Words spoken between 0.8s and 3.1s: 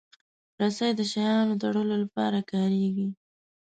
د شیانو تړلو لپاره کارېږي.